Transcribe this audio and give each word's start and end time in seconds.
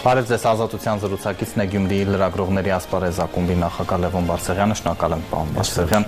Բարև 0.00 0.28
ձեզ 0.30 0.44
ազատության 0.48 1.00
զրուցակիցն 1.02 1.60
է 1.60 1.64
Գյումրիի 1.74 2.04
լրագրողների 2.08 2.70
ասպարեզ 2.72 3.18
ակումբի 3.20 3.56
նախագահ 3.60 3.98
Լևոն 4.00 4.28
Բարսեղյանը, 4.30 4.76
շնորհակալ 4.80 5.14
եմ 5.16 5.24
պարոն 5.28 5.50
Բարսեղյան։ 5.58 6.06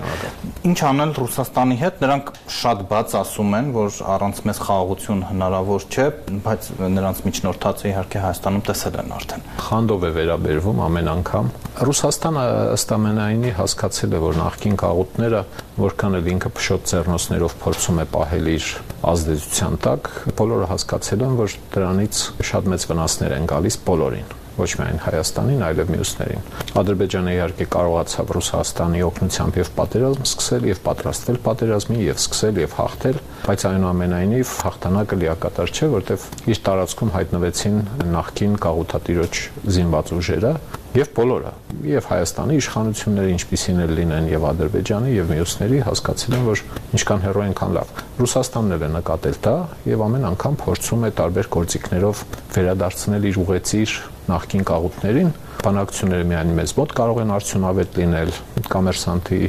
Ինչ 0.63 0.79
անել 0.89 1.13
Ռուսաստանի 1.19 1.77
հետ, 1.83 2.01
նրանք 2.01 2.31
շատ 2.57 2.81
բաց 2.89 3.13
ասում 3.21 3.53
են, 3.59 3.69
որ 3.77 3.99
առանց 4.15 4.41
մեզ 4.49 4.61
խաղաղություն 4.65 5.21
հնարավոր 5.29 5.85
չէ, 5.93 6.07
բայց 6.47 6.69
նրանց 6.97 7.21
միջնորդածը 7.27 7.91
իհարկե 7.93 8.23
Հայաստանում 8.23 8.65
տեսել 8.73 8.97
են 9.03 9.13
արդեն։ 9.13 9.45
Խանդով 9.61 10.07
է 10.09 10.11
վերաբերվում 10.17 10.81
ամեն 10.89 11.11
անգամ։ 11.13 11.53
Ռուսաստանը 11.83 12.47
ըստ 12.73 12.95
ամենայնի 12.97 13.53
հասկացել 13.59 14.13
է, 14.13 14.23
որ 14.23 14.41
նախկին 14.41 14.75
կաղուտները 14.83 15.43
որքան 15.73 16.17
էլ 16.19 16.27
ինքը 16.29 16.49
փշոտ 16.53 16.83
ձեռնոցներով 16.91 17.53
փորձում 17.63 18.01
է 18.03 18.05
պահել 18.13 18.49
իր 18.51 18.65
ազդեցության 19.09 19.77
տակ, 19.83 20.09
բոլորը 20.37 20.67
հասկացել 20.69 21.23
են, 21.25 21.33
որ 21.39 21.55
դրանից 21.73 22.19
շատ 22.49 22.69
մեծ 22.73 22.85
վնասներ 22.91 23.33
են 23.39 23.47
գալիս 23.49 23.77
բոլորին 23.89 24.39
ոչ 24.53 24.67
միայն 24.77 24.99
Հայաստանին, 25.01 25.61
այլև 25.65 25.91
մյուսներին։ 25.93 26.43
Ադրբեջանը 26.77 27.31
իհարկե 27.33 27.65
կարողացավ 27.73 28.33
Ռուսաստանի 28.37 29.01
օգնությամբ 29.07 29.57
եւ 29.57 29.71
պատերազմ 29.79 30.27
սկսել 30.29 30.67
եւ 30.69 30.81
պատրաստվել 30.85 31.39
պատերազմին 31.47 32.03
եւ 32.03 32.21
սկսել 32.21 32.61
եւ 32.61 32.75
հաղթել, 32.77 33.17
բայց 33.47 33.65
այնուամենայնիվ 33.71 34.53
հաղթանակը 34.67 35.19
լիակատար 35.23 35.73
չէ, 35.73 35.89
որտեվ 35.97 36.27
իր 36.53 36.61
տարածքում 36.69 37.13
հայտնվեցին 37.17 37.81
նախկին 38.13 38.55
գաղութատիրոջ 38.67 39.43
զինված 39.73 40.13
ուժերը, 40.21 40.53
եւ 40.93 41.07
բոլորը 41.17 41.51
եւ 41.89 42.07
Հայաստանի 42.11 42.55
իշխանությունները 42.61 43.29
ինչպիսին 43.33 43.79
էլ 43.81 43.93
լինեն 43.97 44.27
եւ 44.29 44.43
Ադրբեջանի 44.51 45.13
եւ 45.15 45.31
մյուսների 45.33 45.79
հասկացել 45.87 46.35
են 46.37 46.43
որ 46.45 46.61
ինչքան 46.99 47.23
հեռու 47.23 47.45
ենքան 47.47 47.73
լավ 47.79 47.93
Ռուսաստանն 48.21 48.75
էլ 48.77 48.85
է 48.85 48.89
նկատել 48.93 49.39
դա 49.47 49.55
եւ 49.89 50.03
ամեն 50.05 50.27
անգամ 50.29 50.59
փորձում 50.61 51.07
է 51.09 51.11
տարբեր 51.17 51.49
գործիքներով 51.57 52.21
վերադարձնել 52.53 53.27
իր 53.33 53.41
ուղեցիր 53.41 53.95
նախկին 54.29 54.67
կաղուտներին 54.69 55.33
բանակցությունները 55.63 56.25
միայն 56.27 56.49
մեզ 56.57 56.71
մոտ 56.75 56.93
կարող 56.97 57.19
են 57.23 57.29
արդյունավետ 57.33 57.97
լինել 57.99 58.31
կոմերսանտի 58.73 59.39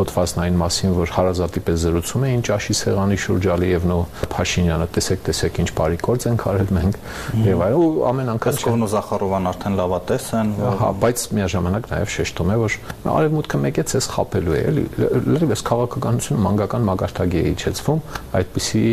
հոդվածն 0.00 0.40
այն 0.44 0.56
մասին, 0.60 0.92
որ 0.96 1.12
հարազատի 1.14 1.60
պես 1.66 1.78
զրուցում 1.84 2.24
էին 2.26 2.42
ճաշի 2.48 2.74
սեղանի 2.78 3.18
շուրջ 3.24 3.46
Ալիևն 3.54 3.92
ու 3.94 3.98
Փաշինյանը, 4.32 4.86
տեսեք, 4.96 5.22
տեսեք 5.28 5.60
ինչ 5.60 5.68
բարի 5.80 5.98
գործ 6.06 6.26
ենք 6.30 6.44
արել 6.50 6.72
մենք 6.76 6.98
եւ 7.46 7.64
այլ 7.66 7.76
ու 7.80 7.90
ամեն 8.10 8.32
անգամ 8.34 8.84
ու 8.86 8.90
Զախարովան 8.94 9.50
արդեն 9.50 9.78
լավատես 9.80 10.28
են, 10.40 10.54
հա, 10.80 10.90
բայց 11.04 11.24
միաժամանակ 11.38 11.90
նաեւ 11.90 12.14
շեշտում 12.16 12.50
է, 12.54 12.56
որ 12.64 12.78
արևմուտքը 13.10 13.60
մեկ 13.66 13.80
է 13.80 13.86
ցես 13.90 14.10
խապելու 14.14 14.56
է, 14.56 14.62
էլի 14.70 14.86
լրիվ 15.30 15.54
քաղաքականությունը 15.70 16.44
մանկական 16.46 16.88
մագարտագի 16.90 17.40
է 17.40 17.44
իջեցվում, 17.50 18.02
այդպիսի 18.40 18.86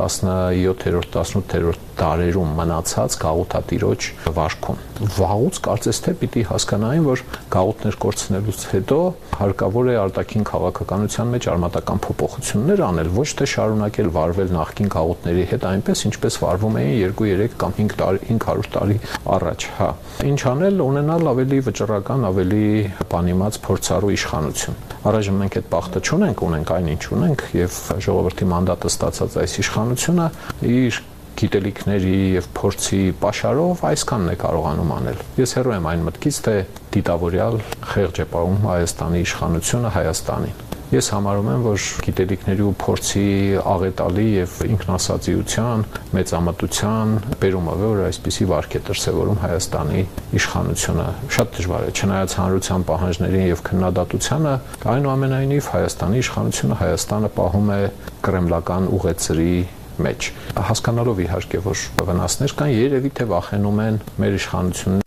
17-րդ, 0.00 1.20
18-րդ 1.24 1.86
դարերում 2.00 2.58
մնացած 2.62 3.20
գաղութատիրոջ 3.24 4.10
վարքում։ 4.38 4.83
Վաղուց 4.94 5.58
կարծես 5.64 5.98
թե 6.04 6.12
պիտի 6.20 6.42
հասկանային, 6.46 7.06
որ 7.08 7.22
գաղութներ 7.50 7.96
կորցնելուց 8.04 8.60
հետո 8.70 8.98
հարկավոր 9.34 9.88
է 9.90 9.96
արտաքին 10.04 10.44
քաղաքականության 10.50 11.32
մեջ 11.34 11.48
արմատական 11.50 12.02
փոփոխություններ 12.04 12.82
անել, 12.88 13.10
ոչ 13.16 13.26
թե 13.40 13.48
շարունակել 13.54 14.10
վարվել 14.14 14.52
նախկին 14.54 14.92
գաղութների 14.94 15.46
հետ 15.50 15.66
այնպես, 15.70 16.04
ինչպես 16.10 16.38
վարվում 16.44 16.78
էին 16.84 17.16
2-3 17.18 17.56
կամ 17.64 17.74
5 17.80 17.96
տարի 18.04 18.22
500 18.30 18.70
տարի 18.74 18.98
առաջ, 19.34 19.66
հա։ 19.78 19.90
Ինչ 20.30 20.40
անել, 20.54 20.84
ունենալ 20.84 21.30
ավելի 21.34 21.58
վճռական, 21.68 22.28
ավելի 22.30 22.68
բանիմաց 23.10 23.58
փորձառու 23.66 24.14
իշխանություն։ 24.14 24.78
Առայժմ 25.10 25.42
մենք 25.42 25.58
այդ 25.58 25.66
բախտը 25.74 26.04
չունենք, 26.04 26.44
ունենք 26.48 26.70
այնինչ 26.78 27.02
ունենք 27.18 27.42
եւ 27.58 27.80
ժողովրդի 28.04 28.48
մանդատը 28.54 28.92
ստացած 28.94 29.36
այս 29.42 29.58
իշխանությունը 29.64 30.28
իր 30.74 31.02
գիտելիքների 31.40 32.18
եւ 32.34 32.50
փորձի 32.58 33.00
pašարով 33.24 33.82
այսքանն 33.90 34.34
է 34.34 34.36
կարողանում 34.44 34.94
անել։ 34.98 35.24
Ես 35.40 35.56
հերո 35.58 35.74
եմ 35.78 35.88
այն 35.94 36.06
մտքից, 36.10 36.42
թե 36.46 36.56
դիտավորյալ 36.98 37.58
խեղճ 37.94 38.22
է 38.22 38.28
պահում 38.34 38.62
Հայաստանի 38.68 39.24
իշխանությունը 39.24 39.92
Հայաստանին։ 39.98 40.62
Ես 40.94 41.08
համարում 41.10 41.46
եմ, 41.50 41.62
որ 41.64 41.84
գիտելիքների 42.04 42.64
ու 42.68 42.72
փորձի 42.78 43.22
աղետալի 43.66 44.26
եւ 44.34 44.52
ինքնասածիության, 44.68 45.84
մեծամտության 46.14 47.14
բերումը, 47.40 47.76
որ 47.80 48.02
այսպիսի 48.04 48.46
վարք 48.52 48.76
է 48.78 48.82
դրսևորում 48.90 49.40
Հայաստանի 49.42 50.02
իշխանությունը, 50.38 51.06
շատ 51.34 51.56
դժվար 51.58 51.86
է, 51.88 51.94
չնայած 51.98 52.36
հանրության 52.38 52.84
պահանջներին 52.94 53.48
եւ 53.48 53.64
քննադատությանը, 53.70 54.54
այնուամենայնիվ 54.94 55.70
Հայաստանի 55.74 56.20
իշխանությունը 56.22 56.78
Հայաստանը 56.84 57.32
պահում 57.40 57.72
է 57.74 57.80
կրեմլական 58.28 58.92
ուղեցրի 58.94 59.56
մեջ 60.02 60.28
հասկանալով 60.70 61.22
իհարկե 61.24 61.62
որ 61.68 61.86
վնասներ 62.10 62.54
կան 62.58 62.74
երևի 62.74 63.14
թե 63.20 63.28
վախենում 63.30 63.82
են 63.84 64.02
մեր 64.24 64.38
իշխանությունները 64.40 65.03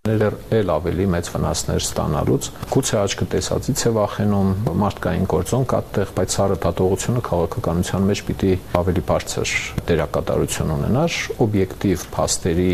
ել 0.57 0.72
ավելի 0.78 1.06
մեծ 1.13 1.29
վնասներ 1.34 1.81
ստանալուց 1.84 2.50
գուցե 2.73 2.97
աչքը 3.01 3.25
տեսածից 3.34 3.84
է 3.88 3.91
վախենում 3.97 4.50
մարդկային 4.81 5.28
գործոն 5.34 5.66
կա 5.72 5.79
տեղ 5.97 6.12
բայց 6.18 6.35
սարը 6.38 6.57
դատողությունը 6.66 7.22
քաղաքականության 7.28 8.07
մեջ 8.07 8.22
պիտի 8.28 8.51
ավելի 8.81 9.03
բարձր 9.07 9.53
դերակատարություն 9.88 10.73
ունենար 10.78 11.17
օբյեկտիվ 11.47 12.06
փաստերի 12.17 12.69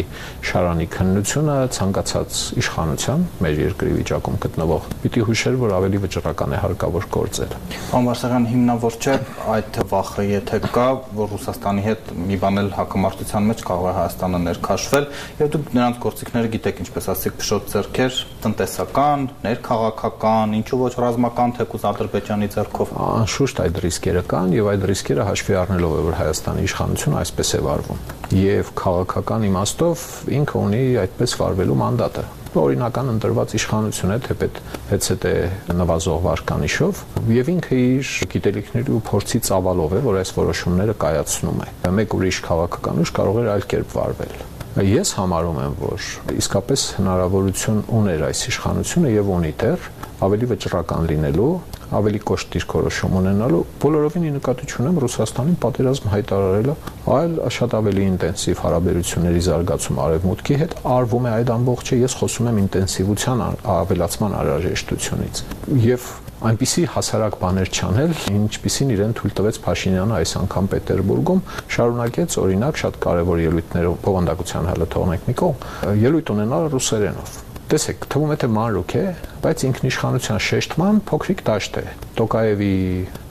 շարանի 0.50 0.88
քննությունը 0.94 1.58
ցանկացած 1.78 2.40
իշխանության 2.64 3.26
մեր 3.44 3.62
երկրի 3.64 3.96
վիճակում 4.00 4.40
գտնվող 4.44 4.90
պիտի 5.04 5.26
հուշեր 5.30 5.60
որ 5.64 5.76
ավելի 5.80 6.04
վճռական 6.04 6.54
է 6.54 6.62
հարկավոր 6.64 7.08
գործել 7.14 7.56
Վարսեղյան 7.94 8.48
հիմնավոր 8.54 8.98
չէ 9.04 9.16
այդ 9.54 9.80
վախը 9.94 10.24
եթե 10.30 10.60
կա 10.74 10.88
որ 11.18 11.32
Ռուսաստանի 11.34 11.84
հետ 11.88 12.12
մի 12.30 12.38
բան 12.44 12.62
էլ 12.64 12.70
հակամարտության 12.78 13.48
մեջ 13.50 13.64
կարող 13.70 13.88
է 13.90 13.94
Հայաստանը 13.98 14.42
ներքաշվել 14.44 15.08
եւ 15.40 15.52
դուք 15.54 15.72
նրանց 15.78 16.00
գործիքները 16.04 16.52
գիտեք 16.54 16.82
ինչպես 16.84 17.10
ասեք 17.24 17.38
փշոտ 17.40 17.70
ձեռքեր 17.72 18.16
տնտեսական, 18.44 19.22
ներքաղաքական, 19.46 20.56
ինչու 20.58 20.80
ոչ 20.82 20.90
ռազմական 21.00 21.54
թեկուզ 21.56 21.86
Ադրբեջանի 21.88 22.50
ձեռքով 22.52 22.92
անշուշտ 23.00 23.62
այդ 23.64 23.80
ռիսկերը 23.86 24.24
կան 24.34 24.56
եւ 24.58 24.70
այդ 24.74 24.86
ռիսկերը 24.92 25.28
հաշվի 25.30 25.58
առնելով 25.64 25.96
է 25.96 26.04
որ 26.04 26.18
Հայաստանի 26.20 26.68
իշխանությունը 26.68 27.20
այսպես 27.24 27.54
է 27.54 27.62
վարվում 27.64 28.04
եւ 28.44 28.72
քաղաքական 28.84 29.48
իմաստով 29.54 30.06
ինքը 30.44 30.64
ունի 30.68 30.84
այդպես 31.08 31.36
վարվելու 31.40 31.80
մանդատը 31.80 32.26
օրինական 32.54 33.08
ընտրված 33.16 33.54
իշխանություն 33.58 34.14
է 34.14 34.18
թեպետ 34.28 34.60
հետսեթե 34.92 35.34
նվազող 35.80 36.20
վարկանիշով 36.28 37.02
եւ 37.34 37.50
ինքը 37.56 37.80
իր 37.88 38.12
գիտելիքների 38.36 38.94
ու 38.94 39.02
փորձի 39.10 39.42
ծավալով 39.50 39.98
է 39.98 40.04
որ 40.06 40.20
այս 40.22 40.36
որոշումները 40.38 40.98
կայացնում 41.02 41.64
է 41.66 41.94
մեկ 41.98 42.18
ուրիշ 42.20 42.42
քաղաքական 42.46 43.02
ուժ 43.08 43.14
կարող 43.18 43.42
էր 43.42 43.54
այլ 43.58 43.70
կերպ 43.74 43.98
վարվել 43.98 44.36
Ես 44.74 45.12
համարում 45.20 45.58
եմ, 45.62 45.74
որ 45.78 46.06
իսկապես 46.34 46.84
հնարավորություն 46.98 47.82
ուներ 47.94 48.24
այս 48.26 48.40
իշխանությունը 48.50 49.12
եւ 49.14 49.28
ունի 49.36 49.52
դեռ 49.62 49.84
ավելի 50.26 50.50
վճռական 50.50 51.06
լինելու 51.12 51.50
ավելի 51.94 52.22
կոշտ 52.26 52.50
դիրքորոշում 52.56 53.18
ունենալու 53.20 53.60
բոլորովին 53.84 54.26
նկատի 54.40 54.70
ունեմ 54.82 54.98
Ռուսաստանին 55.04 55.60
պատերազմ 55.62 56.10
հայտարարելը, 56.14 56.76
այլ 57.14 57.38
շատ 57.54 57.76
ավելի 57.84 58.06
ինտենսիվ 58.14 58.64
հարաբերությունների 58.64 59.46
զարգացում 59.48 60.02
արևմուտքի 60.08 60.60
հետ 60.64 60.76
արվում 60.98 61.28
է 61.30 61.34
այդ 61.38 61.54
ամբողջը 61.54 62.00
ես 62.02 62.18
խոսում 62.24 62.50
եմ 62.50 62.62
ինտենսիվության 62.64 63.46
ավելացման 63.78 64.38
անհրաժեշտությունից 64.42 65.44
եւ 65.94 66.10
այնպիսի 66.44 66.84
հասարակ 66.94 67.38
բաներ 67.44 67.72
չանել, 67.74 68.14
ինչպիսին 68.34 68.92
իրեն 68.98 69.16
թույլ 69.20 69.34
տվեց 69.40 69.60
Փաշինյանը 69.64 70.18
այս 70.18 70.34
անգամ 70.42 70.68
Պետերբուրգում, 70.74 71.42
շարունակեց 71.78 72.38
օրինակ 72.44 72.82
շատ 72.84 73.00
կարևոր 73.08 73.42
ելույթներով 73.44 73.98
բովանդակության 74.04 74.70
հալը 74.74 74.90
թողնենք 74.98 75.32
մի 75.32 75.38
կողմ, 75.44 75.66
ելույթ 76.04 76.36
ունենալ 76.36 76.70
ռուսերենով 76.76 77.42
տեսեք, 77.74 78.04
թվում 78.12 78.32
է 78.34 78.36
թե 78.38 78.48
մանրուք 78.54 78.94
է, 79.00 79.04
բայց 79.42 79.62
ինքնիշխանության 79.66 80.42
շեշտման 80.46 80.98
փոքրիկ 81.10 81.40
դաշտ 81.48 81.78
է։ 81.80 81.84
Տոկաևի 82.20 82.74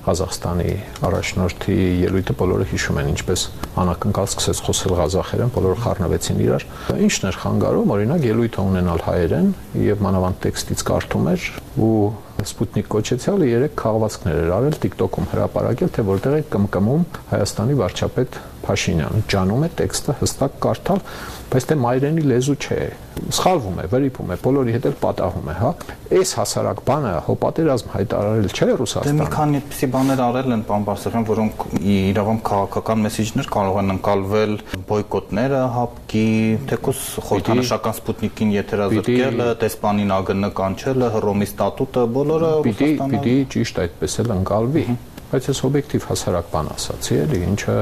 Ղազախստանի 0.02 0.72
առաջնորդի 1.06 1.76
ելույթը 2.02 2.34
բոլորը 2.40 2.64
հիշում 2.72 2.98
են, 3.02 3.10
ինչպես 3.12 3.44
անակնկալ 3.82 4.26
սկսեց 4.32 4.62
խոսել 4.66 4.96
ղազախերեն, 4.98 5.52
բոլորը 5.54 5.78
խառնվեցին 5.84 6.42
իրար։ 6.42 6.66
Ինչն 7.06 7.28
էր 7.30 7.38
խանգարում, 7.42 7.92
օրինակ 7.94 8.26
ելույթը 8.32 8.66
ունենալ 8.72 9.04
հայերեն 9.06 9.52
եւ 9.92 10.02
մանավանդ 10.08 10.42
տեքստից 10.42 10.84
կարդում 10.90 11.30
էր 11.36 11.46
ու 11.86 11.94
Սպուտնիկ 12.42 12.88
կոչեցյալը 12.92 13.48
երեք 13.50 13.76
քաղվածքներ 13.82 14.40
էր 14.42 14.52
արել 14.56 14.78
TikTok-ում 14.82 15.28
հրապարակել, 15.32 15.92
թե 15.92 16.06
որտեղ 16.12 16.38
է 16.38 16.42
կմկմում 16.52 17.04
Հայաստանի 17.32 17.78
վարչապետ 17.82 18.40
Փաշինյանը։ 18.62 19.22
Ջանում 19.32 19.62
է 19.66 19.70
տեքստը 19.78 20.14
հստակ 20.22 20.58
կարդալ, 20.62 21.00
բայց 21.52 21.64
թե 21.68 21.76
մայրենի 21.82 22.22
լեզու 22.30 22.54
չէ։ 22.62 22.78
Սխալվում 23.32 23.80
է, 23.82 23.84
վրիպում 23.92 24.30
է, 24.32 24.36
բոլորի 24.42 24.74
հետ 24.76 24.86
էլ 24.88 24.94
պատահում 25.02 25.48
է, 25.52 25.54
հա։ 25.62 25.70
Այս 26.12 26.30
հասարակ 26.38 26.80
բանը 26.86 27.12
հո 27.26 27.34
պատերազմ 27.42 27.90
հայտարարել 27.92 28.48
չէ 28.52 28.68
Ռուսաստանը։ 28.80 29.12
Դե 29.12 29.18
մի 29.18 29.26
քանի 29.36 29.60
այդպիսի 29.60 29.88
բաներ 29.92 30.22
արել 30.26 30.54
են 30.56 30.64
պարոն 30.68 30.86
Բարսեղյան, 30.88 31.26
որոնք 31.28 31.66
իրավամբ 31.92 32.42
քաղաքական 32.48 33.04
մեսեջներ 33.06 33.50
կարող 33.52 33.78
են 33.82 33.92
ընկալվել 33.92 34.54
բոյկոտները, 34.92 35.62
հապկի, 35.76 36.26
թեկուս 36.72 37.04
խորհրդանշական 37.28 37.96
Սպուտնիկին 38.00 38.52
եթերազրկելը, 38.56 39.48
տեսպանին 39.62 40.16
ԱԳՆ 40.22 40.52
կանչելը, 40.62 41.12
Հռոմի 41.16 41.48
ստատուտը, 41.52 42.04
բոլորը 42.16 42.52
Պիտի 42.68 42.92
պիտի 43.12 43.38
ճիշտ 43.56 43.82
այդպես 43.86 44.20
էլ 44.22 44.36
ընկալվի։ 44.40 44.86
բայց 45.32 45.46
ես 45.48 45.60
օբյեկտիվ 45.64 46.06
հասարակ 46.10 46.48
բան 46.52 46.66
ասացի, 46.74 47.14
էլի, 47.22 47.38
ինչը 47.48 47.74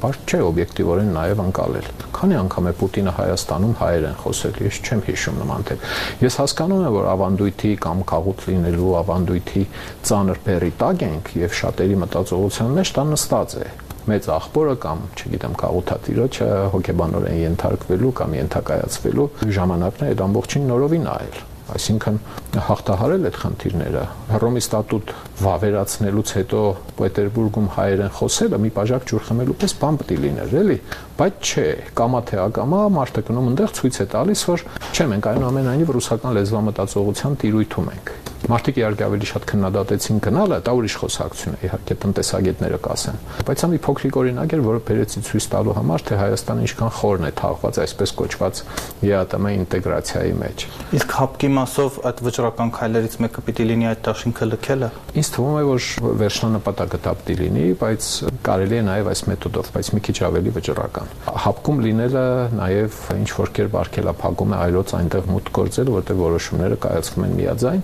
բարդ 0.00 0.32
չէ 0.32 0.38
օբյեկտիվորեն 0.46 1.10
նաև 1.12 1.42
անցալել։ 1.44 1.88
Քանի 2.16 2.36
անգամ 2.40 2.68
է 2.70 2.72
Պուտինը 2.80 3.12
Հայաստանում 3.16 3.74
հայերեն 3.80 4.16
խոսել, 4.22 4.60
ես 4.64 4.78
չեմ 4.86 5.02
հիշում 5.06 5.40
նման 5.42 5.66
թե։ 5.68 5.76
Ես 6.24 6.38
հասկանում 6.40 6.84
եմ, 6.86 6.96
որ 6.96 7.08
ավանդույթի 7.12 7.72
կամ 7.84 8.00
քաղուտ 8.16 8.46
լինելու 8.48 8.94
ավանդույթի 9.02 9.64
ծանր 10.08 10.40
բերի 10.46 10.72
տակ 10.80 11.04
ենք 11.10 11.34
եւ 11.44 11.58
շատերի 11.60 11.98
մտածողության 12.06 12.78
մեջ 12.80 12.94
դա 12.96 13.04
նստած 13.12 13.58
է 13.60 13.68
մեծ 14.06 14.26
աղբորը 14.30 14.74
կամ, 14.86 15.00
չգիտեմ, 15.18 15.54
կաղութատիրոջը 15.60 16.50
հոգեբանորեն 16.76 17.40
ենթարկվելու 17.42 18.14
կամ 18.22 18.38
ենթակայացվելու 18.38 19.28
ժամանակն 19.58 20.06
է 20.06 20.10
այդ 20.14 20.24
ամբողջին 20.30 20.70
նորովին 20.70 21.10
այլ 21.16 21.40
այսինքն 21.74 22.18
հաղթահարել 22.66 23.24
այդ 23.26 23.38
խնդիրները 23.42 24.02
Հռոմի 24.30 24.60
ստատուտ 24.62 25.12
վավերացնելուց 25.42 26.32
հետո 26.36 26.60
Պետերբուրգում 27.00 27.66
հայերեն 27.76 28.12
խոսելը 28.20 28.60
մի 28.62 28.70
բաժակ 28.76 29.08
ջուր 29.10 29.24
խմելու 29.26 29.56
պես 29.64 29.74
բան 29.82 29.98
պետք 30.02 30.14
է 30.16 30.20
լիներ, 30.26 30.54
էլի, 30.62 30.78
բայց 31.18 31.50
չէ, 31.50 31.66
կամա 31.98 32.22
թե 32.30 32.40
ակամա 32.46 32.84
մարդը 33.00 33.26
գնում 33.30 33.50
այնտեղ 33.50 33.74
ցույց 33.80 33.98
է 33.98 34.08
տալիս, 34.14 34.46
որ 34.52 34.64
չէ, 34.94 35.10
մենք 35.16 35.28
այնուամենայնիվ 35.32 35.92
ռուսական 35.98 36.38
լեզվամտածողության 36.40 37.38
տիրույթում 37.42 37.92
ենք 37.96 38.16
Մարդիկ 38.46 38.76
իհարկե 38.78 39.04
ավելի 39.06 39.26
շատ 39.26 39.46
քննադատեցին 39.50 40.18
գնալը, 40.22 40.58
դա 40.66 40.72
ուրիշ 40.76 40.94
խոսակցություն 41.02 41.56
է, 41.56 41.60
իհարկե 41.66 41.94
տնտեսագետները 42.04 42.78
կասեն։ 42.86 43.16
Բայց 43.46 43.64
ամի 43.66 43.80
փոքրիկ 43.86 44.18
օրինակ 44.20 44.54
էր, 44.56 44.62
որը 44.66 44.82
բերեցի 44.86 45.22
ցույց 45.26 45.46
տալու 45.50 45.74
համար, 45.76 46.04
թե 46.06 46.18
Հայաստանը 46.20 46.66
ինչքան 46.66 46.92
խորն 46.96 47.26
է 47.26 47.32
թաղված 47.40 47.80
այսպես 47.86 48.14
կոչված 48.22 48.60
ԵԱՏՄ 49.02 49.50
ինտեգրացիայի 49.56 50.34
մեջ։ 50.46 50.64
Իսկ 50.96 51.16
հապկի 51.16 51.50
մասով 51.56 51.98
այդ 52.06 52.22
վճռական 52.26 52.70
քայլերից 52.76 53.16
մեկը 53.26 53.44
պիտի 53.46 53.66
լինի 53.66 53.86
այդ 53.90 54.00
դաշինքը 54.06 54.46
լքելը։ 54.46 54.90
Ինձ 55.16 55.30
թվում 55.36 55.56
է, 55.56 55.64
որ 55.66 55.86
վերջնանպատակը 56.22 57.00
դա 57.06 57.12
պիտի 57.16 57.36
լինի, 57.40 57.66
բայց 57.82 58.08
կարելի 58.46 58.76
է 58.76 58.82
նաև 58.86 59.10
այս 59.10 59.22
մեթոդով, 59.26 59.70
բայց 59.76 59.90
մի 59.96 60.00
քիչ 60.06 60.16
ավելի 60.26 60.54
վճռական։ 60.56 61.12
Հապկում 61.46 61.80
լինելը 61.86 62.24
նաև 62.56 63.00
ինչ 63.16 63.28
որ 63.36 63.52
կերպ 63.56 63.78
արգելափակում 63.82 64.54
է 64.56 64.58
այլոց 64.66 64.94
այնտեղ 64.96 65.30
մուտք 65.32 65.52
գործել, 65.56 65.90
որտեղ 65.96 66.20
որոշումները 66.26 66.78
կայացվում 66.86 67.26
են 67.26 67.36
միաձայն։ 67.40 67.82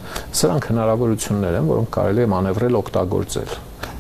Սրանք 0.52 0.66
հնարավորություններ 0.68 1.54
են, 1.56 1.68
որոնք 1.70 1.90
կարելի 1.96 2.20
է 2.20 2.24
մանևրել 2.28 2.74
օգտագործել 2.76 3.52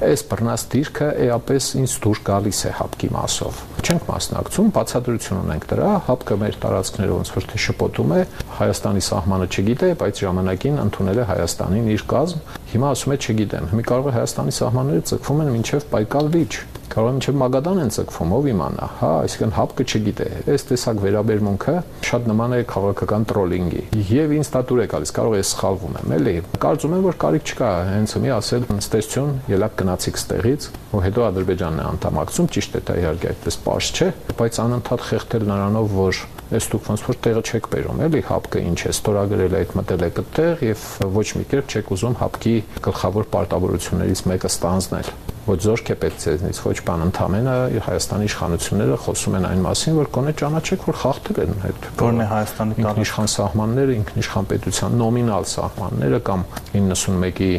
այս 0.02 0.22
բռնած 0.28 0.62
դիրքը 0.72 1.06
էապես 1.24 1.68
ինձ 1.78 1.94
դուր 2.04 2.20
գալիս 2.26 2.60
է 2.68 2.72
հապկի 2.76 3.08
մասով։ 3.14 3.60
Չենք 3.86 4.04
մասնակցում, 4.10 4.72
բացատրություն 4.76 5.40
ունենք 5.42 5.66
դրա, 5.72 5.92
հապկը 6.08 6.38
մեր 6.42 6.58
տարածքները 6.64 7.16
ոնց 7.16 7.32
որ 7.36 7.46
թե 7.52 7.62
շփոթում 7.64 8.12
է, 8.18 8.20
Հայաստանի 8.58 9.04
սահմանը 9.08 9.48
չգիտե, 9.52 9.90
բայց 10.02 10.22
ժամանակին 10.26 10.82
ընդունել 10.82 11.22
է 11.22 11.26
Հայաստանին 11.32 11.90
իր 11.96 12.04
կազմ։ 12.12 12.44
Հիմա 12.72 12.92
ասում 12.92 13.14
է 13.14 13.18
չգիտեմ։ 13.22 13.72
Հիմա 13.72 13.86
կարող 13.92 14.10
է 14.12 14.16
Հայաստանի 14.18 14.56
սահմանները 14.58 15.06
ցկվում 15.12 15.42
են 15.46 15.52
մինչև 15.56 15.88
Պայկալ 15.92 16.32
լիճ 16.36 16.60
կարող 16.92 17.08
է 17.08 17.14
մինչև 17.16 17.36
Մագադան 17.40 17.80
են 17.82 17.92
ցկվում, 17.96 18.32
ով 18.36 18.48
իմանա, 18.52 18.88
հա, 19.00 19.10
այսինքն 19.22 19.54
հապկը 19.56 19.84
չգիտե։ 19.92 20.26
Այս 20.52 20.64
տեսակ 20.68 21.00
վերաբերմունքը 21.02 21.74
շատ 22.08 22.28
նման 22.28 22.52
է 22.52 22.60
քաղաքական 22.72 23.26
տրոլինգի։ 23.32 23.82
Եվ 24.12 24.34
ինձ 24.36 24.50
դա 24.52 24.62
դուր 24.68 24.82
է 24.82 24.86
գալիս, 24.92 25.12
կարող 25.16 25.36
է 25.38 25.42
սխալվում 25.52 25.96
եմ, 26.02 26.12
էլի։ 26.18 26.34
Կարծում 26.62 26.96
եմ, 26.98 27.06
որ 27.08 27.18
կարիք 27.22 27.52
չկա 27.52 27.70
հենց 27.92 28.14
մի 28.22 28.32
ասել 28.36 28.68
ստեսություն, 28.82 29.32
ելակ 29.52 29.76
գնացիք 29.82 30.20
ստեղից, 30.20 30.68
ու 30.92 31.02
հետո 31.06 31.26
Ադրբեջանն 31.32 31.82
է 31.82 31.86
անդամակցում, 31.92 32.50
ճիշտ 32.52 32.76
է, 32.76 32.84
դա 32.92 32.96
իհարկե 33.02 33.32
այդպես 33.32 33.58
པարզ 33.62 33.90
չէ, 33.92 34.08
բայց 34.42 34.60
անընդհատ 34.62 35.04
խեղդել 35.08 35.46
նրանով, 35.52 35.96
որ 36.02 36.22
այս 36.52 36.66
դուք 36.72 36.88
ոնց 36.92 37.04
որ 37.08 37.18
տեղը 37.24 37.42
չեք 37.48 37.68
բերում, 37.72 38.02
էլի 38.06 38.22
հապկը 38.28 38.64
ինչ 38.68 38.80
է, 38.82 38.92
ստորագրել 38.92 39.56
այդ 39.62 39.74
մտել 39.80 40.04
է 40.04 40.10
կտեղ 40.18 40.64
եւ 40.68 40.86
ոչ 41.16 41.28
մի 41.40 41.48
կերպ 41.52 41.72
չեք 41.72 41.92
ուզում 41.96 42.18
հապկի 42.20 42.56
գլխավոր 42.88 43.30
պարտավորություններից 43.32 44.26
մեկը 44.32 44.52
ստանձնել 44.52 45.14
ոչ 45.42 45.58
զորք 45.64 45.88
է 45.90 45.96
պետք 46.02 46.18
ցեզնից, 46.22 46.58
ոչ 46.62 46.74
բան 46.86 47.04
ընդամենը 47.08 47.54
Հայաստանի 47.82 48.26
իշխանությունները 48.30 48.98
խոսում 49.02 49.36
են 49.38 49.46
այն 49.48 49.64
մասին, 49.66 49.96
որ 49.98 50.10
կոնե 50.14 50.34
ճանաչեք, 50.38 50.86
որ 50.86 50.98
խախտել 51.02 51.40
են 51.42 51.54
այդ 51.66 51.88
որն 52.02 52.22
է 52.22 52.26
Հայաստանի 52.32 52.76
ինքնիշխան 52.82 53.30
սահմանները, 53.32 53.96
ինքնիշխան 54.02 54.48
պետության 54.52 54.96
նոմինալ 55.02 55.48
սահմանները 55.52 56.20
կամ 56.30 56.46
91-ի 56.78 57.52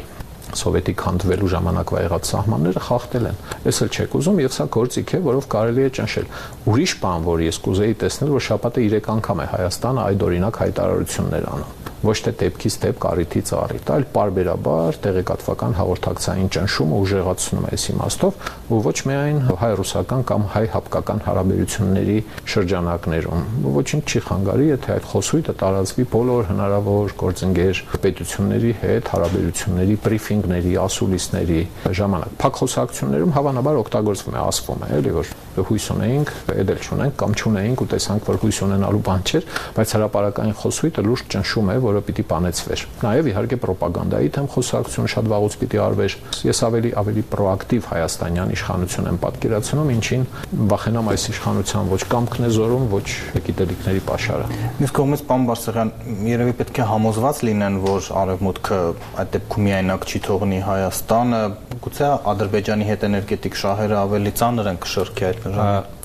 սովետի 0.53 0.93
քանդվելու 1.01 1.49
ժամանակվա 1.53 2.01
եղած 2.03 2.27
սահմանները 2.29 2.83
խախտել 2.87 3.29
են։ 3.31 3.39
Ես 3.67 3.79
էլ 3.83 3.93
չեք 3.93 4.17
ուզում 4.19 4.41
եւ 4.43 4.53
սա 4.53 4.67
գործիք 4.77 5.13
է, 5.17 5.21
որով 5.27 5.47
կարելի 5.53 5.87
է 5.87 5.93
ճնշել։ 5.97 6.27
Ուրիշ 6.69 6.97
բան, 7.03 7.25
որ 7.33 7.45
ես 7.49 7.61
կուզեի 7.67 7.97
տեսնել, 8.03 8.35
որ 8.37 8.45
շաբաթը 8.53 8.85
3 8.93 9.13
անգամ 9.17 9.43
է 9.43 9.47
Հայաստանը 9.57 10.05
այդ 10.13 10.27
օրինակ 10.29 10.61
հայտարարություններ 10.63 11.49
անում 11.57 11.82
ոչ 12.03 12.17
թե 12.23 12.31
դեպքից 12.41 12.75
դեպք 12.83 13.05
առիթից 13.09 13.51
առիթ, 13.57 13.91
այլ 13.93 14.05
parberabar 14.13 14.97
տեղեկատվական 15.03 15.75
հաղորդակցային 15.79 16.49
ճնշումը 16.53 16.97
ուժեղացնում 17.03 17.63
է 17.63 17.71
այս 17.73 17.85
իմաստով, 17.93 18.41
ու 18.73 18.79
ոչ 18.83 18.97
միայն 19.07 19.39
հայ-ռուսական 19.63 20.25
կամ 20.27 20.47
հայ-հապկական 20.53 21.23
հարաբերությունների 21.27 22.17
շրջանակներում։ 22.53 23.45
Ոչինչ 23.77 24.03
չի 24.03 24.21
խանգարի, 24.27 24.67
եթե 24.73 24.93
այդ 24.93 25.07
խոսույթը 25.13 25.55
տարածվի 25.63 26.05
բոլոր 26.13 26.49
հնարավոր 26.51 27.15
գործընկեր 27.23 27.81
պետությունների 28.03 28.73
հետ 28.83 29.13
հարաբերությունների 29.13 29.97
բրիֆինգների, 30.03 30.73
ասուլիսների 30.83 31.61
ժամանակ։ 32.03 32.35
Փակ 32.43 32.59
խոսակցություններում 32.63 33.35
հավանաբար 33.37 33.81
օգտագործվում 33.83 34.37
է, 34.37 34.43
ասվում 34.43 34.83
է, 34.83 34.91
էլի 34.99 35.13
որ 35.13 35.33
հույս 35.53 35.85
ունեինք, 35.93 36.29
էդել 36.53 36.79
չունենք 36.83 37.17
կամ 37.21 37.35
չունեինք 37.37 37.83
ու 37.83 37.87
տեսանք, 37.93 38.29
որ 38.29 38.39
հույս 38.41 38.59
ունենալու 38.65 39.01
բան 39.05 39.25
չէր, 39.29 39.43
բայց 39.77 39.93
հրաապարական 39.93 40.53
խոսույթը 40.63 41.03
լուրջ 41.05 41.27
ճնշում 41.33 41.69
է, 41.69 41.75
որը 41.93 42.01
պիտի 42.09 42.25
բանեցվեր։ 42.33 42.83
Նաև 43.03 43.29
իհարկե 43.33 43.57
ռոպագանդայի 43.69 44.29
թեմ 44.33 44.47
խոսակցություն 44.53 45.09
շատ 45.13 45.29
վաղուց 45.33 45.55
պիտի 45.61 45.79
արվեր։ 45.83 46.15
Ես 46.43 46.59
ավելի 46.67 46.91
ավելի 47.03 47.23
պրոակտիվ 47.33 47.87
հայաստանյան 47.93 48.53
իշխանություն 48.53 49.09
եմ 49.13 49.19
պատկերացնում, 49.23 49.91
ինչին 49.93 50.25
վախենամ 50.73 51.11
այս 51.13 51.25
իշխանության 51.33 51.91
ոչ 51.93 52.01
կամքն 52.13 52.47
է 52.47 52.51
զորում, 52.57 52.85
ոչ 52.93 53.07
գիտելիքների 53.47 54.03
pašարը։ 54.09 54.47
Մյուս 54.83 54.93
կողմից 54.97 55.23
պարոն 55.29 55.47
Բարսեղյան, 55.49 55.91
երևի 56.33 56.55
պետք 56.63 56.79
է 56.83 56.87
համոզված 56.93 57.41
լինեն, 57.47 57.79
որ 57.83 58.09
արևմուտքը 58.23 58.79
այդ 59.23 59.33
դեպքում 59.33 59.67
միայնակ 59.67 60.07
չի 60.09 60.21
թողնի 60.27 60.59
Հայաստանը, 60.67 61.41
գուցե 61.83 62.11
Ադրբեջանի 62.33 62.89
հետ 62.89 63.07
էներգետիկ 63.09 63.59
շահերը 63.63 63.97
ավելի 64.03 64.33
ծանր 64.43 64.69
են 64.73 64.79
կշռքի 64.83 65.27
այդ 65.29 65.47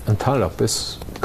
ընդհանրապես 0.09 0.75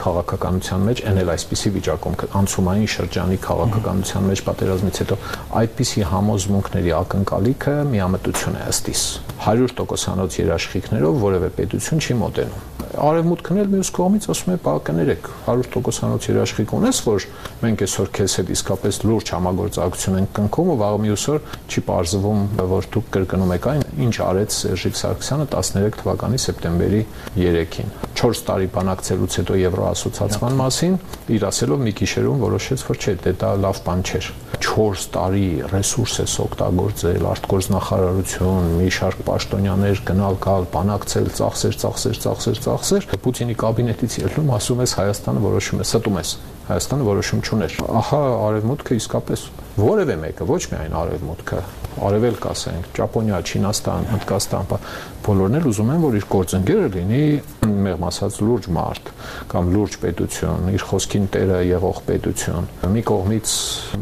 քաղաքականության 0.01 0.85
մեջ 0.87 1.01
այն 1.09 1.21
էլ 1.23 1.31
այսպիսի 1.33 1.71
վիճակում 1.77 2.17
անցումային 2.39 2.91
շրջանի 2.93 3.37
քաղաքականության 3.45 4.27
մեջ 4.31 4.43
պատերազմից 4.49 5.01
հետո 5.03 5.17
այդպիսի 5.61 6.05
համոզմունքների 6.13 6.93
ակնկալիքը 6.99 7.75
միամտություն 7.93 8.59
է 8.59 8.67
ըստիս 8.73 9.07
100%-անոց 9.47 10.39
երաշխիքներով 10.43 11.19
որևէ 11.27 11.51
պետություն 11.61 12.03
չի 12.03 12.19
մոտենում 12.23 12.72
արևմուտքն 12.93 13.59
էլ 13.63 13.69
մյուս 13.73 13.89
կողմից 13.97 14.25
ասում 14.33 14.51
է 14.53 14.57
բա 14.63 14.73
կներեք 14.87 15.29
100%-անոց 15.47 16.27
երաշխիք 16.29 16.73
ունես 16.77 16.99
որ 17.07 17.25
մենք 17.63 17.83
այսօր 17.85 18.11
քեզ 18.17 18.35
հետ 18.39 18.51
իսկապես 18.53 18.99
լուրջ 19.09 19.31
համագործակցություն 19.33 20.19
ենք 20.21 20.31
կնքում 20.37 20.71
ու 20.73 20.77
վաղ 20.83 20.97
մյուս 21.03 21.25
օր 21.33 21.41
չի 21.73 21.83
parzվում 21.89 22.43
որ 22.73 22.89
դուք 22.93 23.09
կրկնում 23.17 23.53
եք 23.57 23.67
այն 23.73 23.83
ինչ 24.03 24.15
արեց 24.27 24.57
Սերժիկ 24.59 24.99
Սարգսյանը 25.01 25.47
13 25.57 25.97
թվականի 26.03 26.41
սեպտեմբերի 26.43 27.01
3-ին 27.39 27.93
4 28.23 28.43
տարի 28.47 28.67
բանակցելուց 28.77 29.37
հետո 29.41 29.55
Եվրոասոցիացման 29.63 30.59
մասին 30.61 30.97
իր 31.33 31.45
ասելով 31.49 31.81
մի 31.83 31.93
գիշերում 32.03 32.43
որոշեց 32.43 32.85
որ 32.87 32.99
չէ 33.03 33.15
դե 33.23 33.33
դա 33.41 33.51
լավ 33.63 33.81
բան 33.87 34.03
չէր 34.07 34.29
4 34.63 35.05
տարի 35.13 35.47
ռեսուրս 35.73 36.13
է 36.23 36.25
օգտագործել 36.43 37.25
արտգործնախարարություն 37.33 38.69
մի 38.79 38.89
շարք 38.95 39.23
պաշտոնյաներ 39.27 40.01
գնալ 40.07 40.37
գալ 40.45 40.67
բանակցել 40.73 41.27
ծախսեր 41.39 41.77
ծախսեր 41.83 42.19
ծախսեր 42.23 42.61
ծախսեր 42.63 42.82
Պուտինի 43.23 43.55
կաբինետից 43.63 44.15
ելնում 44.23 44.49
ասում 44.57 44.81
ես 44.83 44.93
Հայաստանը 44.99 45.43
որոշում 45.43 45.83
է 45.83 45.85
ստում 45.87 46.17
ես 46.19 46.31
Հայաստանը 46.63 47.05
որոշում 47.09 47.41
չուներ 47.43 47.77
ահա 48.01 48.19
արևմուտքը 48.47 48.99
իսկապես 49.01 49.47
որևէ 49.83 50.15
մեկը 50.21 50.45
ոչ 50.47 50.61
միայն 50.71 50.93
արևմուտքը 51.03 51.63
արևելք 52.03 52.45
ասենք 52.49 52.87
ճապոնիա 52.97 53.39
չինաստան 53.43 54.07
հնդկաստան 54.13 54.69
բոլորն 55.23 55.57
էլ 55.59 55.67
ուզում 55.69 55.91
են 55.93 56.01
որ 56.03 56.15
իր 56.19 56.25
գործընկերը 56.33 56.87
լինի 56.93 57.19
մեղմ 57.83 58.05
ասած 58.09 58.39
լուրջ 58.43 58.65
մարդ 58.75 59.11
կամ 59.53 59.69
լուրջ 59.73 59.97
պետություն 60.03 60.71
իր 60.73 60.85
խոսքին 60.89 61.27
տերը 61.33 61.59
եղող 61.69 62.01
պետություն 62.09 62.67
մի 62.93 63.03
կողմից 63.07 63.53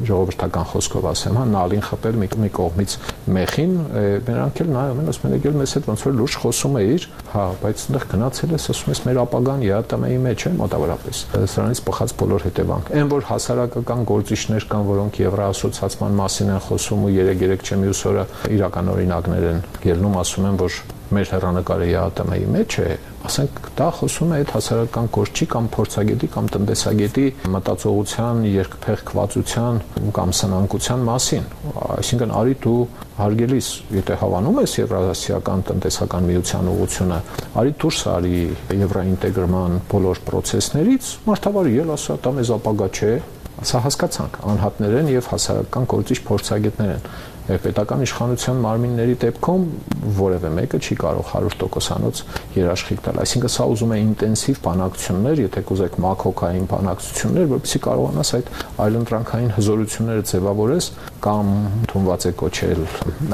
ժողովրդական 0.09 0.67
խոսքով 0.71 1.07
ասեմ 1.11 1.37
հա 1.41 1.45
նալին 1.51 1.85
խփել 1.87 2.17
մի, 2.21 2.29
մի 2.41 2.51
կողմից 2.57 2.95
մեխին 3.37 3.75
նրանք 4.31 4.61
էլ 4.65 4.71
նայում 4.75 5.01
են 5.01 5.11
ասում 5.11 5.27
են 5.29 5.35
եկել 5.37 5.59
մեզ 5.61 5.75
հետ 5.77 5.89
ոնց 5.91 6.05
որ 6.07 6.17
լուրջ 6.21 6.39
խոսում 6.41 6.79
է 6.81 6.83
իր 6.95 7.07
հա 7.31 7.45
բայց 7.61 7.85
այնտեղ 7.91 8.07
գնացել 8.11 8.55
ես 8.57 8.67
ասում 8.71 8.91
ես 8.91 9.03
մեր 9.07 9.21
ապագան 9.21 9.65
ԵԱՏՄ-ի 9.67 10.19
մեջ 10.25 10.45
է 10.47 10.53
մոտավորապես 10.61 11.21
սրանից 11.51 11.83
բխած 11.91 12.15
բոլոր 12.21 12.47
հետևանք 12.51 12.89
այն 12.99 13.11
որ 13.11 13.27
հասարակական 13.31 14.01
գործիչներ 14.11 14.65
կան 14.71 14.87
որոնք 14.91 15.19
եվրոասոցիացման 15.21 16.17
մասին 16.19 16.51
են 16.51 16.63
խոսում 16.67 17.05
ու 17.07 17.13
3-3 17.17 17.63
չեմ 17.63 17.85
մյուս 17.85 18.01
օրը 18.11 18.25
իրական 18.57 18.91
օրինակներ 18.91 19.45
են 19.51 19.61
ելնում 19.87 20.17
ասում 20.21 20.49
են 20.51 20.59
որ 20.61 20.81
մեր 21.15 21.31
հերանեկարը 21.35 21.87
ԵԱՏՄ-ի 21.91 22.45
մեջ 22.55 22.75
է, 22.81 22.89
ասենք 23.27 23.59
դա 23.77 23.87
խոսում 23.97 24.31
է 24.31 24.37
այդ 24.41 24.51
հասարակական 24.55 25.09
կորչի 25.17 25.45
կամ 25.51 25.65
փորձագետի 25.75 26.29
կամ 26.35 26.45
տնտեսագետի 26.55 27.25
մտածողության, 27.55 28.39
երկփեղկվածության 28.51 29.81
կամ 30.17 30.33
սնանկության 30.41 31.03
մասին։ 31.11 31.45
Այսինքն 32.01 32.33
արի 32.41 32.55
դու 32.65 32.77
հարգելիս, 33.21 33.67
եթե 33.97 34.17
հավանում 34.21 34.61
ես 34.61 34.73
Եվրասիական 34.81 35.65
տնտեսական 35.69 36.29
միության 36.31 36.71
ուղությունը, 36.71 37.19
արի 37.61 37.75
դուրս 37.83 37.99
արի 38.15 38.39
եվրոինտեգրման 38.81 39.77
բոլոր 39.91 40.23
process-ներից, 40.31 41.11
մարդավարի 41.27 41.77
ել 41.85 41.93
ասա, 41.97 42.17
դա 42.25 42.35
մեզ 42.39 42.55
ապագա 42.57 42.89
չէ, 42.95 43.13
Սա 43.61 43.77
հասկացանք 43.83 44.37
անհատներ 44.49 44.93
են 45.01 45.09
եւ 45.11 45.27
հասարակական 45.29 45.83
գործիչ 45.91 46.15
փորձագետներ 46.25 46.93
են 46.95 47.03
պետական 47.63 48.01
իշխանության 48.05 48.59
մարմինների 48.63 49.15
դեպքում 49.21 49.63
որևէ 50.17 50.51
մեկը 50.57 50.79
չի 50.81 50.95
կարող 51.01 51.31
100%-անոց 51.31 52.21
երաշխիք 52.55 53.01
տալ։ 53.07 53.19
Այսինքն 53.23 53.53
սա 53.55 53.67
ուզում 53.71 53.91
է 53.91 53.99
ինտենսիվ 54.01 54.61
բանակցություններ, 54.67 55.41
եթե 55.41 55.63
կուզեք 55.71 55.97
մակոկային 56.05 56.65
բանակցություններ, 56.71 57.49
որովհետեւ 57.51 57.83
կարողանաս 57.87 58.33
այդ 58.37 58.51
այլընտրանքային 58.85 59.53
հզորությունները 59.57 60.25
ձևավորես 60.31 60.89
կամ 61.21 61.53
թունված 61.91 62.27
է 62.31 62.33
կոչել 62.41 62.83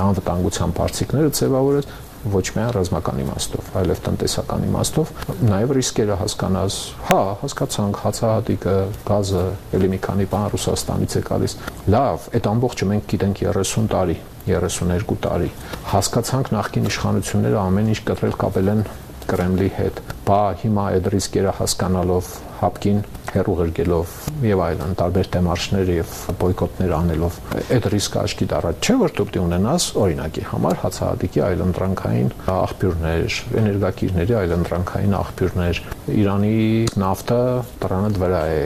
անվտանգության 0.08 0.76
բարձիկները 0.78 1.34
ձևավորես 1.38 1.92
ոչ 2.34 2.44
միայն 2.56 2.72
ռազմական 2.76 3.22
իմաստով, 3.24 3.68
այլև 3.82 4.02
տնտեսական 4.08 4.66
իմաստով, 4.68 5.12
նաև 5.48 5.74
ռիսկերը 5.78 6.18
հասկանաս։ 6.22 6.78
Հա, 7.08 7.20
հասկացանք, 7.44 8.00
հացահատիկը, 8.04 8.76
գազը, 9.08 9.44
ելի 9.78 9.90
մի 9.94 10.00
քանի 10.08 10.28
բան 10.34 10.48
Ռուսաստանից 10.54 11.18
է 11.18 11.24
գալիս։ 11.28 11.58
Լավ, 11.94 12.30
այդ 12.38 12.50
ամբողջը 12.54 12.90
մենք 12.92 13.12
գիտենք 13.14 13.44
30 13.48 13.92
տարի, 13.94 14.18
32 14.48 15.20
տարի։ 15.28 15.52
Հասկացանք 15.94 16.52
նախկին 16.58 16.90
իշխանությունները 16.92 17.62
ամեն 17.68 17.92
ինչ 17.94 18.00
կտրել 18.08 18.38
կապել 18.44 18.74
են 18.74 18.84
Կրեմլի 19.28 19.70
հետ։ 19.76 19.98
Բա 20.24 20.44
հիմա 20.62 20.84
այդ 20.98 21.08
ռիսկերը 21.12 21.54
հասկանալով 21.58 22.28
հապկին 22.62 23.02
հերու 23.38 23.56
ղրգելով 23.62 24.16
եւ 24.48 24.64
այլն 24.68 24.96
տարբեր 24.98 25.30
դեմարշներ 25.38 25.92
եւ 25.94 26.16
բոյկոտներ 26.42 26.94
անելով 26.98 27.40
այդ 27.78 27.88
ռիսկը 27.94 28.22
աչքի 28.24 28.48
դառած 28.54 28.88
չէ 28.88 28.96
որ 29.04 29.16
դու 29.18 29.44
ունենաս 29.48 29.88
օրինակի 30.04 30.46
համար 30.52 30.80
հացահատիկի 30.84 31.44
այլընտրանքային 31.48 32.32
աղբյուրներ 32.58 33.38
էներգակիրների 33.62 34.38
այլընտրանքային 34.42 35.18
աղբյուրներ 35.22 35.82
Իրանի 36.08 36.58
նավթը 37.04 37.40
տրանը 37.84 38.12
վրա 38.22 38.42
է 38.48 38.62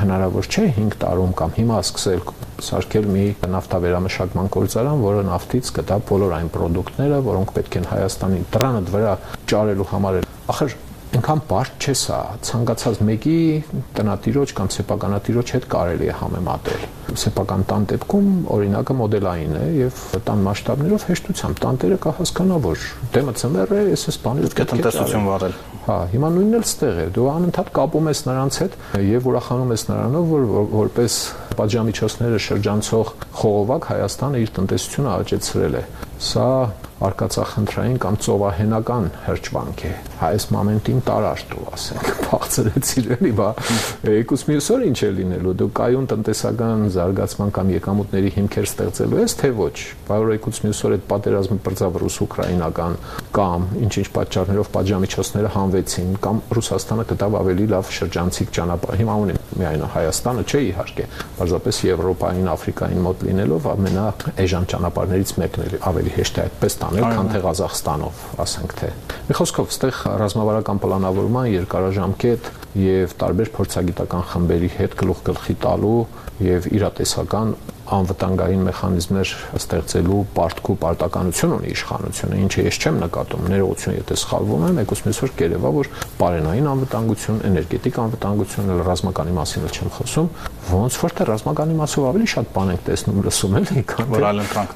հնարավոր 0.00 0.46
չէ 0.46 0.66
5 0.78 0.98
տարում 1.04 1.32
կամ 1.40 1.54
հիմա 1.58 1.78
սկսել 1.84 2.22
սարքել 2.64 3.08
մի 3.10 3.24
նավթավերամշակման 3.50 4.50
գործարան, 4.54 5.02
որը 5.04 5.24
նավթից 5.28 5.70
կտա 5.78 5.98
բոլոր 6.10 6.34
այն 6.38 6.50
ապրանքները, 6.54 7.18
որոնք 7.28 7.54
պետք 7.58 7.78
են 7.80 7.88
Հայաստանի 7.90 8.40
տրանը 8.54 8.82
վրա 8.94 9.14
ճարելու 9.50 9.88
համար։ 9.90 10.20
Ախր 10.54 10.76
այնքան 11.14 11.40
բարդ 11.46 11.84
չէ 11.84 11.92
սա 11.94 12.16
ցանկացած 12.42 12.96
մեկի 13.06 13.34
տնատիրոջ 13.94 14.52
կամ 14.58 14.70
սեփականատիրոջ 14.74 15.52
հետ 15.54 15.66
կարելի 15.70 16.08
է 16.10 16.14
համեմատել 16.18 16.86
սեփական 17.22 17.62
տան 17.70 17.84
դեպքում 17.92 18.30
օրինակը 18.54 18.96
մոդելային 18.98 19.54
է 19.60 19.66
եւ 19.78 20.00
տան 20.26 20.42
մասշտաբներով 20.48 21.04
հեշտությամբ 21.10 21.60
տանտերը 21.64 21.98
կհասկանա 22.04 22.58
որ 22.64 22.86
դեմը 23.14 23.34
ծմեր 23.38 23.74
է 23.74 23.82
ես 23.92 24.06
էս 24.10 24.18
բաները 24.24 24.50
պետք 24.50 24.64
է 24.64 24.66
տնտեսություն 24.72 25.28
վարել 25.30 25.56
հա 25.84 25.98
հիմա 26.14 26.30
նույնն 26.34 26.58
էլ 26.58 26.66
ստեղ 26.66 26.98
է 27.04 27.06
դու 27.14 27.28
անընդհատ 27.34 27.70
կապում 27.78 28.10
ես 28.10 28.24
նրանց 28.24 28.58
հետ 28.64 28.76
եւ 29.04 29.28
ուրախանում 29.30 29.74
ես 29.74 29.86
նրանով 29.92 30.34
որ 30.34 30.48
որպես 30.74 31.18
պատժամիջոցները 31.54 32.40
շրջանցող 32.48 33.12
խողովակ 33.44 33.88
Հայաստանը 33.92 34.42
իր 34.44 34.52
տնտեսությունը 34.58 35.14
աճեցրել 35.14 35.78
է 35.78 35.84
սա 36.24 36.48
արկածախնդրային 37.04 37.96
կամ 38.00 38.16
ծովահենական 38.22 39.06
հրճվանք 39.24 39.80
է 39.84 39.90
այս 40.24 40.46
մոմենտին 40.54 41.00
տարար 41.08 41.42
դու 41.50 41.64
ասենք 41.74 42.10
բացրեցիր 42.24 43.08
էլի 43.16 43.32
բա 43.40 43.48
եկուս 44.14 44.44
մյուս 44.48 44.68
օր 44.74 44.84
ինչ 44.88 44.98
է 45.04 45.10
լինելու 45.18 45.54
դու 45.60 45.68
կայուն 45.80 46.06
տնտեսական 46.12 46.84
զարգացման 46.94 47.52
կամ 47.58 47.72
եկամուտների 47.74 48.30
հիմքեր 48.38 48.68
ստեղծելու 48.70 49.20
ես 49.24 49.36
թե 49.42 49.50
ոչ 49.58 49.74
բայց 50.08 50.32
եկուս 50.34 50.62
մյուս 50.64 50.82
օր 50.88 50.96
այդ 50.96 51.04
պատերազմը 51.10 51.58
բրձավ 51.66 51.98
ռուս-ուկրաինական 52.04 52.96
կամ 53.34 53.68
ինչ-ինչ 53.84 54.08
պատճառներով 54.14 54.72
պատժամիջոցները 54.78 55.52
հանվեցին 55.58 56.16
կամ 56.24 56.42
Ռուսաստանը 56.54 57.06
կտավ 57.10 57.38
ավելի 57.42 57.68
լավ 57.74 57.92
շրջանցիկ 57.98 58.54
ճանապարհ 58.54 59.00
հիմա 59.02 59.18
ունի 59.24 59.38
միայն 59.60 59.84
Հայաստանը 59.94 60.44
չէ 60.44 60.60
իհարկե 60.68 61.06
պարզապես 61.38 61.80
Եվրոպային 61.84 62.48
Աֆրիկային 62.54 63.04
մոտ 63.04 63.24
լինելով 63.28 63.68
ամենա 63.74 64.06
էժան 64.44 64.68
ճանապարհներից 64.74 65.32
մեկն 65.44 65.64
է 65.64 65.80
ավելի 65.90 66.14
հեշտ 66.14 66.40
է 66.40 66.44
այդպես 66.44 66.76
տանել 66.84 67.06
քան 67.14 67.30
թե 67.34 67.42
Ղազախստանով 67.44 68.24
ասենք 68.44 68.74
թե 68.80 68.90
մի 69.28 69.38
խոսքով 69.38 69.74
ստեղ 69.74 70.00
ռազմավարական 70.24 70.82
պլանավորման 70.84 71.48
երկարաժամկետ 71.54 72.50
եւ 72.84 73.14
տարբեր 73.22 73.52
փորձագիտական 73.54 74.26
խմբերի 74.34 74.70
հետ 74.74 74.98
գլուխ 75.04 75.22
գլխի 75.30 75.56
տալու 75.64 75.98
եւ 76.44 76.68
իրատեսական 76.74 77.54
անվտանգային 77.94 78.62
մեխանիզմներ 78.68 79.32
ստեղծելու 79.58 80.20
պարտքու 80.34 80.76
պարտականություն 80.84 81.54
ունի 81.54 81.72
իշխանությունը, 81.74 82.38
ինչը 82.44 82.64
ես 82.64 82.78
չեմ 82.84 82.98
նկատում։ 83.04 83.46
Ներողություն, 83.54 83.96
եթե 84.00 84.18
սխալվում 84.24 84.64
եմ, 84.68 84.80
եկուս 84.84 85.02
մեսօր 85.04 85.34
կերևա, 85.38 85.72
որ 85.74 85.90
բարենային 86.20 86.68
անվտանգություն, 86.74 87.40
էներգետիկ 87.50 88.00
անվտանգություն, 88.04 88.72
ռազմականի 88.88 89.34
մասին 89.38 89.64
էլ 89.64 89.74
չեմ 89.74 89.92
խոսում, 89.94 90.28
ոնց 90.64 90.98
որ 91.04 91.14
թե 91.14 91.24
ռազմականի 91.28 91.74
մասով 91.76 92.04
ավելի 92.08 92.26
շատ 92.34 92.46
բան 92.54 92.70
ենք 92.74 92.84
տեսնում 92.88 93.18
լսում 93.24 93.56
էլի, 93.60 93.82
քան 93.90 94.12
որ 94.14 94.24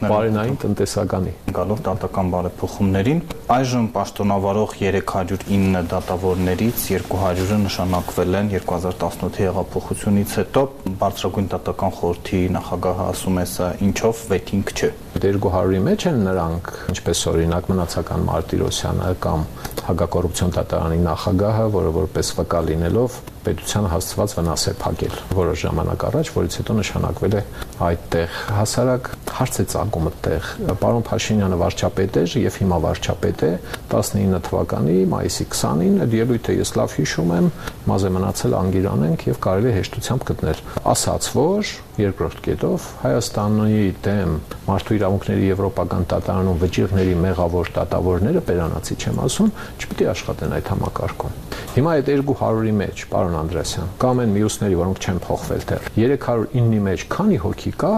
բարենային 0.08 0.58
տնտեսականի։ 0.64 1.32
Գալով 1.58 1.80
դատական 1.88 2.32
բարեփոխումներին, 2.34 3.22
այժմ 3.48 3.86
պաշտոնավարող 3.94 4.74
309 4.78 5.82
դատավորներից 5.88 6.82
200-ը 6.92 7.58
նշանակվել 7.64 8.38
են 8.38 8.50
2018-ի 8.52 9.46
հեղափոխությունից 9.48 10.36
հետո 10.38 10.64
բարձրագույն 11.00 11.48
դատական 11.54 11.94
խորհրդի 11.98 12.42
նախագահը 12.58 13.07
ասում 13.12 13.40
է 13.42 13.44
սա 13.48 13.68
ինչով 13.88 14.24
վեթինգ 14.32 14.72
չէ 14.76 14.90
200-ի 15.22 15.80
մեջ 15.88 16.04
են 16.10 16.20
նրանք, 16.26 16.70
ինչպես 16.94 17.22
օրինակ 17.32 17.70
մնացական 17.72 18.28
Մարտիրոսյանը 18.28 19.10
կամ 19.24 19.46
հագակոռուպցիոն 19.88 20.54
դատարանի 20.58 21.00
նախագահը, 21.06 21.66
որը 21.78 21.92
որպես 21.98 22.32
վկա 22.38 22.62
լինելով 22.68 23.18
պետությանը 23.48 23.90
հասցված 23.92 24.32
վնաս 24.36 24.64
է 24.68 24.72
փակել 24.82 25.14
որոշ 25.38 25.62
ժամանակ 25.64 26.04
առաջ, 26.08 26.30
որից 26.34 26.56
հետո 26.58 26.74
նշանակվել 26.78 27.36
է 27.38 27.42
այդտեղ 27.88 28.34
հասարակ 28.58 29.08
հարց 29.38 29.58
է 29.62 29.64
ցանկում 29.72 30.08
այդտեղ։ 30.10 30.48
Պարոն 30.82 31.06
Փաշինյանը 31.08 31.58
վարչապետ 31.62 32.18
էր 32.22 32.34
եւ 32.42 32.58
հիմա 32.58 32.78
վարչապետ 32.84 33.44
է 33.48 33.52
19 33.94 34.42
թվականի 34.48 34.96
մայիսի 35.14 35.46
20-ին 35.54 36.00
այդ 36.04 36.16
ելույթը 36.18 36.56
ես 36.58 36.72
լավ 36.78 36.96
հիշում 36.98 37.32
եմ, 37.38 37.50
մազե 37.88 38.12
մնացել 38.18 38.56
անգիրանենք 38.58 39.26
եւ 39.28 39.40
կարելի 39.48 39.74
հեշտությամբ 39.78 40.26
գտնել։ 40.28 40.62
Ասաց, 40.92 41.30
որ 41.38 41.72
երկրորդ 41.98 42.42
կետով 42.44 42.88
Հայաստանի 43.02 43.80
դեմ 44.04 44.34
մարդու 44.68 44.98
իրավունքների 45.08 45.46
եվրոպական 45.48 46.04
դատարանում 46.12 46.58
վճիռների 46.60 47.14
մեղավոր 47.22 47.70
դատավորները 47.78 48.42
պերանացի 48.48 48.96
չեմ 48.98 49.20
ասում, 49.24 49.52
չպիտի 49.80 50.08
աշխատեն 50.12 50.54
այդ 50.58 50.68
համակարգում։ 50.72 51.36
Հիմա 51.78 51.94
այդ 51.98 52.10
200-ի 52.18 52.72
մեջ, 52.78 53.02
պարոն 53.12 53.36
Անդրեսյան, 53.38 53.90
կամ 54.02 54.20
են 54.24 54.32
մյուսների, 54.34 54.76
որոնք 54.78 54.98
չեն 55.04 55.20
փոխվել 55.24 55.64
դեռ։ 55.68 55.88
309-ի 55.98 56.80
մեջ 56.88 57.04
քանի 57.12 57.38
հոգի 57.44 57.72
կա, 57.78 57.92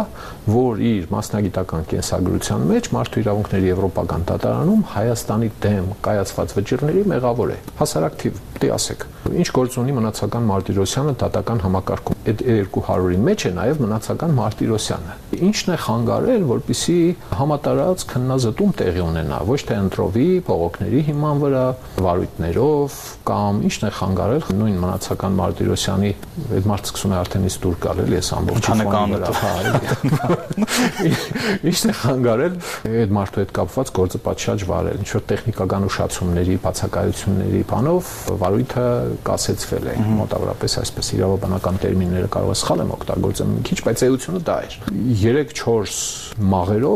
որ 0.51 0.83
իր 0.91 1.09
մասնագիտական 1.15 1.87
կենսագրության 1.91 2.67
մեջ 2.71 2.91
մարդու 2.95 3.23
իրավունքների 3.25 3.71
եվրոպական 3.71 4.27
դատարանում 4.31 4.85
Հայաստանի 4.91 5.51
դեմ 5.65 5.91
կայացված 6.07 6.55
վճիռների 6.61 7.05
մեղավոր 7.15 7.55
է։ 7.55 7.59
Հասարակ 7.81 8.19
թիվ, 8.21 8.41
դե 8.61 8.71
ասեք։ 8.77 9.07
Ինչ 9.31 9.49
գործ 9.57 9.77
ունի 9.81 9.95
մնացական 9.97 10.47
Մարտիրոսյանը 10.51 11.13
դատական 11.21 11.61
համակարգում։ 11.65 12.21
Այդ 12.31 12.43
200-ի 12.75 13.19
մեջ 13.31 13.45
է 13.47 13.53
նաև 13.57 13.81
մնացական 13.85 14.35
Մարտիրոսյանը։ 14.41 15.17
Ինչն 15.51 15.71
է 15.71 15.77
խանգարել, 15.85 16.47
որpիսի 16.51 16.97
համատարած 17.41 18.07
քննազտում 18.11 18.75
տեղի 18.81 19.05
ունենա, 19.07 19.41
ոչ 19.51 19.61
թե 19.71 19.79
ընտրովի, 19.85 20.29
փողոքների 20.51 21.01
հիման 21.11 21.43
վրա, 21.45 21.65
վարույթներով 22.01 22.99
կամ 23.31 23.61
ինչն 23.69 23.87
է 23.87 23.91
խանգարել 23.97 24.47
նույն 24.61 24.79
մնացական 24.81 25.37
Մարտիրոսյանի 25.41 26.11
այդ 26.57 26.69
մարդ 26.71 26.91
սկսում 26.91 27.13
է 27.13 27.17
արդեն 27.21 27.45
իսկ 27.51 27.63
դուր 27.65 27.77
գալ 27.85 28.01
էլի 28.05 28.17
այս 28.21 28.31
ամբողջ 28.37 28.69
Հանեկանը 28.71 29.19
հա 29.41 29.51
ինչն 31.71 31.91
է 31.91 31.95
խանգարել 32.01 32.55
այդ 32.91 33.15
մարդու 33.17 33.41
հետ 33.41 33.53
կապված 33.61 33.93
գործը 34.01 34.21
պատշաճ 34.27 34.65
վարել 34.71 35.01
ինչ 35.01 35.11
որ 35.11 35.25
տեխնիկական 35.31 35.87
ուշացումների 35.91 36.57
բացակայությունների 36.65 37.63
բանով 37.71 38.11
վարույթը 38.41 38.87
կասեցվել 39.31 39.85
է 39.91 39.95
մոտավորապես 40.21 40.77
այսպես 40.81 41.13
իրավաբանական 41.21 41.81
տերմինները 41.85 42.29
կարող 42.37 42.51
է 42.51 42.59
սխալ 42.61 42.85
եմ 42.85 42.95
օգտագործել 42.97 43.49
մի 43.51 43.63
քիչ 43.71 43.79
բայց 43.87 44.05
էությունը 44.11 44.43
դա 44.51 44.57
էր 44.67 44.75
3-4 45.21 46.45
մաղերով 46.51 46.90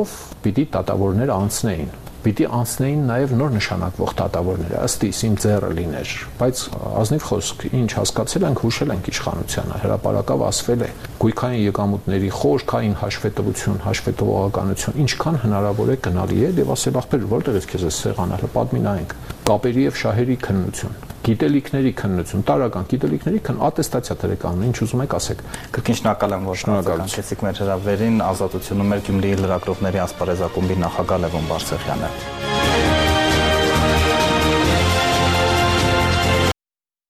պիտի 0.44 0.64
դատավորներ 0.78 1.32
անցնեին 1.34 1.94
պիտի 2.24 2.46
անցնեին 2.56 3.00
նաև 3.04 3.32
նոր 3.36 3.50
նշանակվող 3.52 4.12
դատավորները 4.20 4.78
ըստ 4.80 5.02
իս 5.08 5.18
իմ 5.28 5.34
ձեռը 5.44 5.70
լիներ 5.78 6.12
բայց 6.40 6.62
ազնիվ 7.02 7.26
խոսք 7.28 7.64
ինչ 7.68 7.90
հասկացել 7.98 8.46
ենք 8.48 8.62
հուշել 8.64 8.94
ենք 8.94 9.10
իշխանությանը 9.12 9.80
հրաապարակավ 9.84 10.44
ասվել 10.48 10.84
է 10.88 10.90
գույքային 11.20 11.64
եկամուտների 11.68 12.30
խորքային 12.40 12.98
հաշվետվություն 13.04 13.80
հաշվետվողականություն 13.84 15.00
ինչքան 15.04 15.40
հնարավոր 15.44 15.92
է 15.94 15.98
գնալի 16.08 16.44
է 16.48 16.52
եւ 16.64 16.76
ասել 16.78 17.00
ախպեր 17.04 17.26
որտեղից 17.34 17.68
քեզ 17.74 17.84
է 17.84 17.92
սեղանը 18.00 18.54
պատմինայինք 18.56 19.18
կապերի 19.50 19.90
եւ 19.90 20.00
շահերի 20.04 20.38
քննություն 20.48 21.13
գիտելիքների 21.25 21.93
քննություն, 22.00 22.43
տարական 22.49 22.88
գիտելիքների 22.90 23.40
քն 23.49 23.62
ատեստացիա 23.69 24.16
դրեք 24.25 24.45
անում, 24.50 24.66
ինչ 24.69 24.76
ուզում 24.85 25.04
եք 25.04 25.16
ասեք։ 25.19 25.45
Կրկին 25.76 25.99
շնորհակալ 26.00 26.37
եմ, 26.37 26.49
որ 26.50 26.61
շնորհակալեցիք 26.64 27.45
մեր 27.49 27.62
հրավերին 27.64 28.19
ազատությունում 28.28 28.93
մեր 28.93 29.07
Գյումրիի 29.09 29.38
լրագրողների 29.45 30.04
ասպարեզակումբի 30.04 30.78
նախագահ 30.85 31.25
Լևոն 31.25 31.49
Բարսեղյանը։ 31.54 32.53